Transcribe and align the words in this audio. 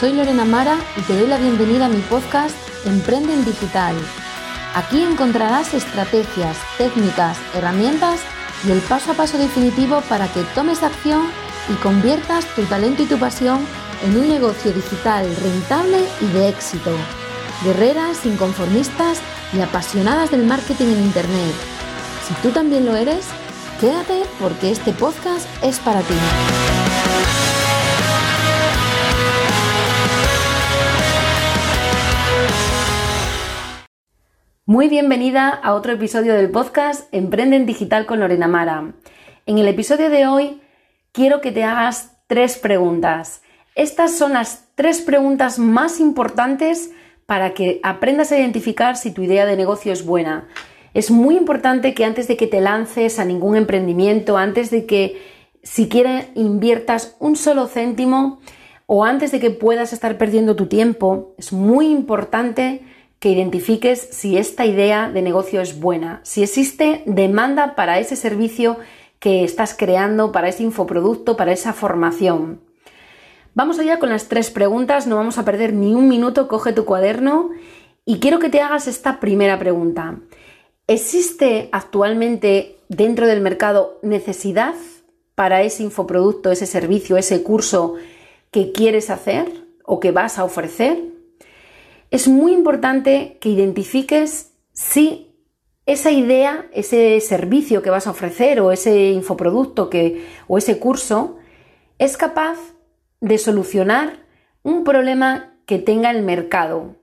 Soy 0.00 0.14
Lorena 0.14 0.44
Mara 0.44 0.76
y 0.96 1.02
te 1.02 1.16
doy 1.16 1.28
la 1.28 1.36
bienvenida 1.36 1.86
a 1.86 1.88
mi 1.88 2.00
podcast 2.00 2.56
Emprende 2.84 3.32
en 3.32 3.44
Digital. 3.44 3.94
Aquí 4.74 5.00
encontrarás 5.00 5.74
estrategias, 5.74 6.56
técnicas, 6.76 7.38
herramientas 7.54 8.20
y 8.66 8.72
el 8.72 8.80
paso 8.80 9.12
a 9.12 9.14
paso 9.14 9.38
definitivo 9.38 10.00
para 10.08 10.26
que 10.26 10.42
tomes 10.56 10.82
acción 10.82 11.22
y 11.68 11.74
conviertas 11.74 12.46
tu 12.56 12.62
talento 12.64 13.04
y 13.04 13.06
tu 13.06 13.16
pasión 13.16 13.60
en 14.02 14.16
un 14.16 14.28
negocio 14.28 14.72
digital 14.72 15.24
rentable 15.36 16.04
y 16.20 16.26
de 16.32 16.48
éxito. 16.48 16.90
Guerreras, 17.62 18.26
inconformistas 18.26 19.20
y 19.52 19.60
apasionadas 19.60 20.32
del 20.32 20.46
marketing 20.46 20.86
en 20.86 21.02
Internet. 21.04 21.54
Si 22.26 22.34
tú 22.42 22.50
también 22.50 22.84
lo 22.84 22.96
eres, 22.96 23.26
quédate 23.80 24.24
porque 24.40 24.72
este 24.72 24.92
podcast 24.92 25.46
es 25.62 25.78
para 25.78 26.00
ti. 26.00 26.14
Muy 34.70 34.88
bienvenida 34.88 35.48
a 35.48 35.72
otro 35.72 35.94
episodio 35.94 36.34
del 36.34 36.50
podcast 36.50 37.08
Emprende 37.10 37.56
en 37.56 37.64
Digital 37.64 38.04
con 38.04 38.20
Lorena 38.20 38.48
Mara. 38.48 38.92
En 39.46 39.56
el 39.56 39.66
episodio 39.66 40.10
de 40.10 40.26
hoy 40.26 40.60
quiero 41.12 41.40
que 41.40 41.52
te 41.52 41.64
hagas 41.64 42.18
tres 42.26 42.58
preguntas. 42.58 43.40
Estas 43.74 44.18
son 44.18 44.34
las 44.34 44.68
tres 44.74 45.00
preguntas 45.00 45.58
más 45.58 46.00
importantes 46.00 46.90
para 47.24 47.54
que 47.54 47.80
aprendas 47.82 48.30
a 48.30 48.38
identificar 48.38 48.98
si 48.98 49.10
tu 49.10 49.22
idea 49.22 49.46
de 49.46 49.56
negocio 49.56 49.90
es 49.90 50.04
buena. 50.04 50.46
Es 50.92 51.10
muy 51.10 51.38
importante 51.38 51.94
que 51.94 52.04
antes 52.04 52.28
de 52.28 52.36
que 52.36 52.46
te 52.46 52.60
lances 52.60 53.18
a 53.18 53.24
ningún 53.24 53.56
emprendimiento, 53.56 54.36
antes 54.36 54.70
de 54.70 54.84
que 54.84 55.16
siquiera 55.62 56.26
inviertas 56.34 57.16
un 57.20 57.36
solo 57.36 57.68
céntimo 57.68 58.38
o 58.84 59.06
antes 59.06 59.32
de 59.32 59.40
que 59.40 59.48
puedas 59.48 59.94
estar 59.94 60.18
perdiendo 60.18 60.56
tu 60.56 60.66
tiempo, 60.66 61.34
es 61.38 61.54
muy 61.54 61.90
importante 61.90 62.82
que 63.18 63.30
identifiques 63.30 64.08
si 64.12 64.38
esta 64.38 64.64
idea 64.64 65.10
de 65.10 65.22
negocio 65.22 65.60
es 65.60 65.80
buena, 65.80 66.20
si 66.22 66.42
existe 66.42 67.02
demanda 67.06 67.74
para 67.74 67.98
ese 67.98 68.16
servicio 68.16 68.78
que 69.18 69.42
estás 69.42 69.74
creando, 69.74 70.30
para 70.30 70.48
ese 70.48 70.62
infoproducto, 70.62 71.36
para 71.36 71.52
esa 71.52 71.72
formación. 71.72 72.60
Vamos 73.54 73.78
allá 73.80 73.98
con 73.98 74.10
las 74.10 74.28
tres 74.28 74.50
preguntas, 74.50 75.08
no 75.08 75.16
vamos 75.16 75.36
a 75.38 75.44
perder 75.44 75.72
ni 75.72 75.94
un 75.94 76.08
minuto, 76.08 76.46
coge 76.46 76.72
tu 76.72 76.84
cuaderno 76.84 77.50
y 78.04 78.20
quiero 78.20 78.38
que 78.38 78.50
te 78.50 78.60
hagas 78.60 78.86
esta 78.86 79.18
primera 79.18 79.58
pregunta. 79.58 80.20
¿Existe 80.86 81.68
actualmente 81.72 82.76
dentro 82.88 83.26
del 83.26 83.40
mercado 83.40 83.98
necesidad 84.02 84.74
para 85.34 85.62
ese 85.62 85.82
infoproducto, 85.82 86.52
ese 86.52 86.66
servicio, 86.66 87.16
ese 87.16 87.42
curso 87.42 87.96
que 88.52 88.70
quieres 88.72 89.10
hacer 89.10 89.66
o 89.84 89.98
que 89.98 90.12
vas 90.12 90.38
a 90.38 90.44
ofrecer? 90.44 91.17
Es 92.10 92.28
muy 92.28 92.52
importante 92.52 93.38
que 93.40 93.50
identifiques 93.50 94.52
si 94.72 95.34
esa 95.86 96.10
idea, 96.10 96.66
ese 96.72 97.20
servicio 97.20 97.82
que 97.82 97.90
vas 97.90 98.06
a 98.06 98.10
ofrecer 98.10 98.60
o 98.60 98.72
ese 98.72 99.10
infoproducto 99.10 99.88
que, 99.90 100.26
o 100.46 100.58
ese 100.58 100.78
curso 100.78 101.38
es 101.98 102.16
capaz 102.16 102.58
de 103.20 103.38
solucionar 103.38 104.26
un 104.62 104.84
problema 104.84 105.54
que 105.66 105.78
tenga 105.78 106.10
el 106.10 106.22
mercado. 106.22 106.96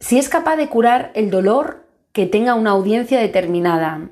Si 0.00 0.18
es 0.18 0.28
capaz 0.28 0.56
de 0.56 0.68
curar 0.68 1.10
el 1.14 1.30
dolor 1.30 1.86
que 2.12 2.26
tenga 2.26 2.54
una 2.54 2.70
audiencia 2.70 3.20
determinada. 3.20 4.10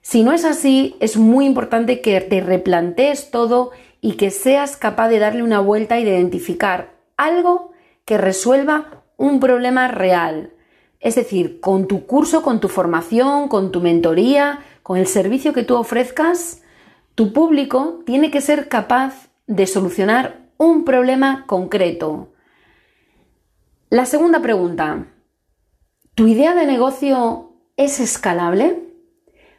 Si 0.00 0.22
no 0.22 0.32
es 0.32 0.44
así, 0.44 0.96
es 1.00 1.16
muy 1.16 1.46
importante 1.46 2.00
que 2.00 2.20
te 2.20 2.40
replantees 2.40 3.30
todo 3.30 3.70
y 4.00 4.12
que 4.12 4.30
seas 4.30 4.76
capaz 4.76 5.08
de 5.08 5.18
darle 5.18 5.42
una 5.42 5.60
vuelta 5.60 5.98
y 5.98 6.04
de 6.04 6.12
identificar 6.12 6.94
algo 7.16 7.72
que 8.04 8.18
resuelva 8.18 9.04
un 9.16 9.40
problema 9.40 9.88
real. 9.88 10.52
Es 11.00 11.14
decir, 11.14 11.60
con 11.60 11.86
tu 11.86 12.06
curso, 12.06 12.42
con 12.42 12.60
tu 12.60 12.68
formación, 12.68 13.48
con 13.48 13.72
tu 13.72 13.80
mentoría, 13.80 14.60
con 14.82 14.96
el 14.96 15.06
servicio 15.06 15.52
que 15.52 15.62
tú 15.62 15.76
ofrezcas, 15.76 16.62
tu 17.14 17.32
público 17.32 18.00
tiene 18.04 18.30
que 18.30 18.40
ser 18.40 18.68
capaz 18.68 19.28
de 19.46 19.66
solucionar 19.66 20.46
un 20.58 20.84
problema 20.84 21.44
concreto. 21.46 22.32
La 23.90 24.06
segunda 24.06 24.40
pregunta, 24.40 25.06
¿tu 26.14 26.26
idea 26.26 26.54
de 26.54 26.66
negocio 26.66 27.52
es 27.76 28.00
escalable? 28.00 28.82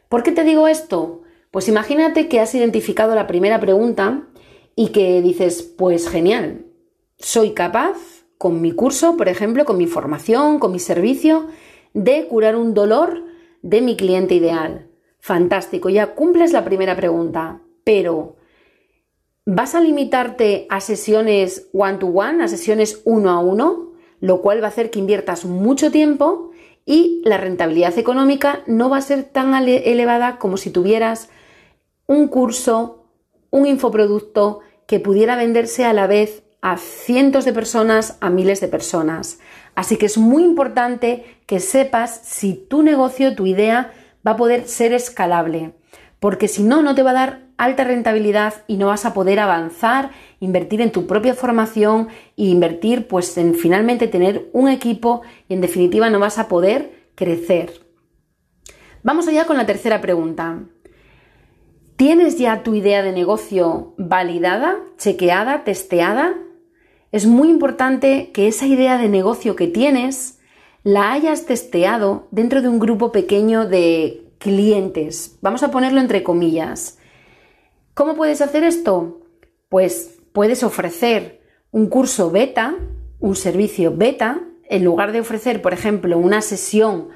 ¿Por 0.08 0.22
qué 0.22 0.32
te 0.32 0.44
digo 0.44 0.68
esto? 0.68 1.22
Pues 1.50 1.68
imagínate 1.68 2.28
que 2.28 2.40
has 2.40 2.54
identificado 2.54 3.14
la 3.14 3.26
primera 3.26 3.58
pregunta 3.58 4.28
y 4.76 4.88
que 4.88 5.22
dices, 5.22 5.62
pues 5.62 6.08
genial, 6.08 6.66
soy 7.18 7.52
capaz 7.52 7.96
con 8.38 8.62
mi 8.62 8.72
curso, 8.72 9.16
por 9.16 9.28
ejemplo, 9.28 9.64
con 9.64 9.76
mi 9.76 9.86
formación, 9.86 10.60
con 10.60 10.72
mi 10.72 10.78
servicio, 10.78 11.48
de 11.92 12.26
curar 12.28 12.56
un 12.56 12.72
dolor 12.72 13.24
de 13.62 13.80
mi 13.80 13.96
cliente 13.96 14.34
ideal. 14.34 14.86
Fantástico, 15.18 15.88
ya 15.88 16.14
cumples 16.14 16.52
la 16.52 16.64
primera 16.64 16.94
pregunta, 16.96 17.60
pero 17.84 18.36
¿vas 19.44 19.74
a 19.74 19.80
limitarte 19.80 20.66
a 20.70 20.80
sesiones 20.80 21.68
one-to-one, 21.72 22.44
a 22.44 22.48
sesiones 22.48 23.02
uno 23.04 23.30
a 23.30 23.40
uno? 23.40 23.92
Lo 24.20 24.40
cual 24.40 24.62
va 24.62 24.66
a 24.66 24.70
hacer 24.70 24.90
que 24.90 25.00
inviertas 25.00 25.44
mucho 25.44 25.90
tiempo 25.90 26.50
y 26.86 27.20
la 27.24 27.36
rentabilidad 27.36 27.98
económica 27.98 28.62
no 28.66 28.88
va 28.88 28.98
a 28.98 29.02
ser 29.02 29.24
tan 29.24 29.52
elevada 29.54 30.38
como 30.38 30.56
si 30.56 30.70
tuvieras 30.70 31.28
un 32.06 32.28
curso, 32.28 33.04
un 33.50 33.66
infoproducto 33.66 34.60
que 34.86 35.00
pudiera 35.00 35.36
venderse 35.36 35.84
a 35.84 35.92
la 35.92 36.06
vez 36.06 36.44
a 36.60 36.76
cientos 36.76 37.44
de 37.44 37.52
personas, 37.52 38.16
a 38.20 38.30
miles 38.30 38.60
de 38.60 38.68
personas. 38.68 39.38
Así 39.74 39.96
que 39.96 40.06
es 40.06 40.18
muy 40.18 40.42
importante 40.44 41.24
que 41.46 41.60
sepas 41.60 42.20
si 42.24 42.54
tu 42.54 42.82
negocio, 42.82 43.34
tu 43.34 43.46
idea 43.46 43.92
va 44.26 44.32
a 44.32 44.36
poder 44.36 44.66
ser 44.66 44.92
escalable, 44.92 45.74
porque 46.18 46.48
si 46.48 46.62
no, 46.62 46.82
no 46.82 46.94
te 46.94 47.02
va 47.02 47.10
a 47.10 47.14
dar 47.14 47.48
alta 47.58 47.84
rentabilidad 47.84 48.54
y 48.66 48.76
no 48.76 48.86
vas 48.86 49.04
a 49.04 49.14
poder 49.14 49.40
avanzar, 49.40 50.10
invertir 50.40 50.80
en 50.80 50.92
tu 50.92 51.06
propia 51.06 51.34
formación 51.34 52.08
e 52.36 52.44
invertir 52.44 53.08
pues 53.08 53.36
en 53.36 53.54
finalmente 53.54 54.08
tener 54.08 54.48
un 54.52 54.68
equipo 54.68 55.22
y 55.48 55.54
en 55.54 55.60
definitiva 55.60 56.10
no 56.10 56.20
vas 56.20 56.38
a 56.38 56.48
poder 56.48 57.10
crecer. 57.14 57.82
Vamos 59.02 59.28
allá 59.28 59.44
con 59.44 59.56
la 59.56 59.66
tercera 59.66 60.00
pregunta. 60.00 60.60
¿Tienes 61.96 62.38
ya 62.38 62.62
tu 62.62 62.74
idea 62.74 63.02
de 63.02 63.12
negocio 63.12 63.94
validada, 63.96 64.76
chequeada, 64.98 65.64
testeada? 65.64 66.34
Es 67.12 67.26
muy 67.26 67.48
importante 67.48 68.30
que 68.32 68.48
esa 68.48 68.66
idea 68.66 68.98
de 68.98 69.08
negocio 69.08 69.56
que 69.56 69.66
tienes 69.66 70.38
la 70.82 71.12
hayas 71.12 71.46
testeado 71.46 72.28
dentro 72.30 72.62
de 72.62 72.68
un 72.68 72.78
grupo 72.78 73.12
pequeño 73.12 73.66
de 73.66 74.24
clientes. 74.38 75.38
Vamos 75.40 75.62
a 75.62 75.70
ponerlo 75.70 76.00
entre 76.00 76.22
comillas. 76.22 76.98
¿Cómo 77.94 78.14
puedes 78.14 78.40
hacer 78.40 78.62
esto? 78.62 79.20
Pues 79.68 80.18
puedes 80.32 80.62
ofrecer 80.62 81.40
un 81.70 81.88
curso 81.88 82.30
beta, 82.30 82.76
un 83.18 83.36
servicio 83.36 83.94
beta, 83.96 84.40
en 84.70 84.84
lugar 84.84 85.12
de 85.12 85.20
ofrecer, 85.20 85.62
por 85.62 85.72
ejemplo, 85.72 86.18
una 86.18 86.42
sesión 86.42 87.08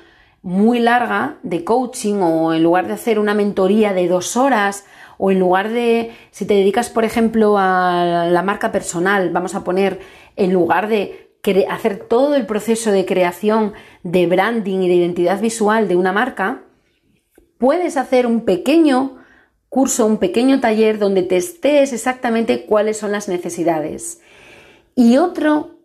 muy 0.42 0.80
larga 0.80 1.38
de 1.42 1.64
coaching 1.64 2.16
o 2.16 2.53
en 2.53 2.62
lugar 2.62 2.88
de 2.88 2.94
hacer 2.94 3.19
una 3.19 3.34
mentoría 3.34 3.92
de 3.92 4.09
dos 4.09 4.36
horas 4.36 4.84
o 5.25 5.31
en 5.31 5.38
lugar 5.38 5.71
de, 5.71 6.10
si 6.33 6.47
te 6.47 6.55
dedicas, 6.55 6.91
por 6.91 7.05
ejemplo, 7.05 7.55
a 7.56 8.27
la 8.28 8.43
marca 8.43 8.72
personal, 8.72 9.31
vamos 9.31 9.55
a 9.55 9.62
poner, 9.62 10.00
en 10.34 10.53
lugar 10.53 10.88
de 10.88 11.31
hacer 11.71 12.09
todo 12.09 12.34
el 12.34 12.44
proceso 12.44 12.91
de 12.91 13.06
creación 13.06 13.72
de 14.03 14.27
branding 14.27 14.81
y 14.81 14.88
de 14.88 14.97
identidad 14.97 15.41
visual 15.41 15.87
de 15.87 15.94
una 15.94 16.12
marca, 16.12 16.65
puedes 17.57 17.97
hacer 17.97 18.27
un 18.27 18.41
pequeño 18.41 19.19
curso, 19.69 20.07
un 20.07 20.19
pequeño 20.19 20.59
taller 20.59 20.98
donde 20.98 21.22
testees 21.22 21.92
exactamente 21.92 22.66
cuáles 22.66 22.97
son 22.97 23.13
las 23.13 23.28
necesidades. 23.28 24.21
Y 24.97 25.18
otro 25.18 25.78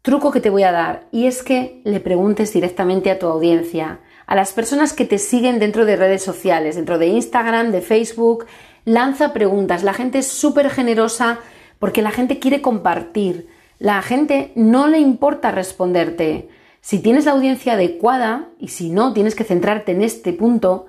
truco 0.00 0.30
que 0.30 0.40
te 0.40 0.48
voy 0.48 0.62
a 0.62 0.72
dar, 0.72 1.06
y 1.12 1.26
es 1.26 1.42
que 1.42 1.82
le 1.84 2.00
preguntes 2.00 2.54
directamente 2.54 3.10
a 3.10 3.18
tu 3.18 3.26
audiencia, 3.26 4.00
a 4.26 4.36
las 4.36 4.52
personas 4.52 4.92
que 4.92 5.04
te 5.04 5.18
siguen 5.18 5.58
dentro 5.58 5.84
de 5.84 5.96
redes 5.96 6.22
sociales, 6.22 6.76
dentro 6.76 6.98
de 6.98 7.08
Instagram, 7.08 7.72
de 7.72 7.80
Facebook, 7.80 8.46
lanza 8.84 9.32
preguntas. 9.32 9.82
La 9.82 9.94
gente 9.94 10.18
es 10.18 10.28
súper 10.28 10.70
generosa 10.70 11.38
porque 11.78 12.02
la 12.02 12.10
gente 12.10 12.38
quiere 12.38 12.62
compartir. 12.62 13.48
La 13.78 14.02
gente 14.02 14.52
no 14.54 14.86
le 14.86 14.98
importa 14.98 15.50
responderte. 15.50 16.48
Si 16.80 17.00
tienes 17.00 17.24
la 17.24 17.32
audiencia 17.32 17.74
adecuada 17.74 18.48
y 18.58 18.68
si 18.68 18.90
no, 18.90 19.12
tienes 19.12 19.34
que 19.34 19.44
centrarte 19.44 19.92
en 19.92 20.02
este 20.02 20.32
punto, 20.32 20.86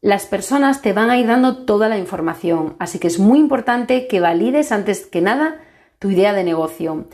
las 0.00 0.26
personas 0.26 0.82
te 0.82 0.92
van 0.92 1.10
a 1.10 1.18
ir 1.18 1.26
dando 1.26 1.64
toda 1.64 1.88
la 1.88 1.98
información. 1.98 2.76
Así 2.78 2.98
que 2.98 3.06
es 3.06 3.18
muy 3.18 3.38
importante 3.38 4.06
que 4.06 4.20
valides 4.20 4.70
antes 4.70 5.06
que 5.06 5.22
nada 5.22 5.60
tu 5.98 6.10
idea 6.10 6.34
de 6.34 6.44
negocio. 6.44 7.06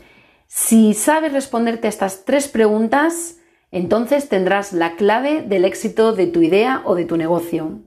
Si 0.47 0.93
sabes 0.93 1.31
responderte 1.31 1.87
a 1.87 1.89
estas 1.89 2.25
tres 2.25 2.49
preguntas, 2.49 3.37
entonces 3.71 4.27
tendrás 4.27 4.73
la 4.73 4.97
clave 4.97 5.41
del 5.41 5.63
éxito 5.63 6.11
de 6.11 6.27
tu 6.27 6.41
idea 6.41 6.81
o 6.83 6.95
de 6.95 7.05
tu 7.05 7.15
negocio. 7.15 7.79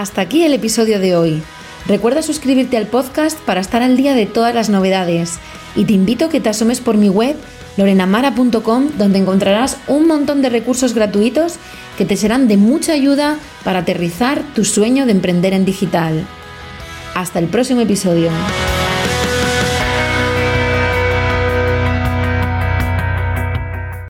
Hasta 0.00 0.22
aquí 0.22 0.44
el 0.44 0.54
episodio 0.54 0.98
de 0.98 1.14
hoy. 1.14 1.42
Recuerda 1.86 2.22
suscribirte 2.22 2.78
al 2.78 2.86
podcast 2.86 3.38
para 3.40 3.60
estar 3.60 3.82
al 3.82 3.98
día 3.98 4.14
de 4.14 4.24
todas 4.24 4.54
las 4.54 4.70
novedades 4.70 5.38
y 5.76 5.84
te 5.84 5.92
invito 5.92 6.24
a 6.24 6.28
que 6.30 6.40
te 6.40 6.48
asomes 6.48 6.80
por 6.80 6.96
mi 6.96 7.10
web 7.10 7.36
lorenamara.com 7.76 8.92
donde 8.96 9.18
encontrarás 9.18 9.76
un 9.88 10.06
montón 10.06 10.40
de 10.40 10.48
recursos 10.48 10.94
gratuitos 10.94 11.56
que 11.98 12.06
te 12.06 12.16
serán 12.16 12.48
de 12.48 12.56
mucha 12.56 12.94
ayuda 12.94 13.36
para 13.62 13.80
aterrizar 13.80 14.42
tu 14.54 14.64
sueño 14.64 15.04
de 15.04 15.12
emprender 15.12 15.52
en 15.52 15.66
digital. 15.66 16.26
Hasta 17.14 17.38
el 17.38 17.48
próximo 17.48 17.82
episodio. 17.82 18.30